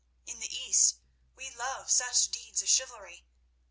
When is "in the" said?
0.25-0.47